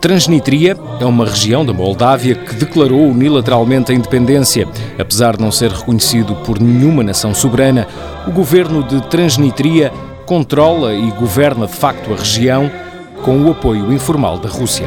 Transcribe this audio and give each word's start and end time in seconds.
Transnistria 0.00 0.76
é 1.00 1.04
uma 1.04 1.26
região 1.26 1.64
da 1.66 1.72
Moldávia 1.72 2.36
que 2.36 2.54
declarou 2.54 3.08
unilateralmente 3.08 3.90
a 3.90 3.94
independência. 3.94 4.66
Apesar 4.98 5.36
de 5.36 5.42
não 5.42 5.50
ser 5.50 5.70
reconhecido 5.70 6.36
por 6.36 6.60
nenhuma 6.60 7.02
nação 7.02 7.34
soberana, 7.34 7.86
o 8.26 8.30
governo 8.30 8.82
de 8.82 9.00
Transnistria 9.08 9.92
controla 10.24 10.94
e 10.94 11.10
governa 11.10 11.66
de 11.66 11.72
facto 11.72 12.12
a 12.12 12.16
região 12.16 12.70
com 13.22 13.42
o 13.42 13.50
apoio 13.50 13.92
informal 13.92 14.38
da 14.38 14.48
Rússia. 14.48 14.86